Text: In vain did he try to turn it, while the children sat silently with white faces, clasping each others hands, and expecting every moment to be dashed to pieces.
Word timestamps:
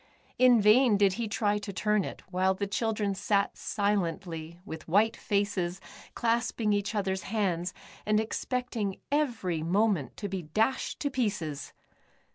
In 0.39 0.59
vain 0.59 0.97
did 0.97 1.13
he 1.21 1.27
try 1.27 1.59
to 1.59 1.71
turn 1.71 2.03
it, 2.03 2.23
while 2.31 2.55
the 2.55 2.65
children 2.65 3.13
sat 3.13 3.55
silently 3.55 4.59
with 4.65 4.87
white 4.87 5.15
faces, 5.15 5.79
clasping 6.15 6.73
each 6.73 6.95
others 6.95 7.21
hands, 7.29 7.71
and 8.03 8.19
expecting 8.19 8.99
every 9.11 9.61
moment 9.61 10.17
to 10.17 10.27
be 10.27 10.41
dashed 10.41 10.99
to 11.01 11.11
pieces. 11.11 11.73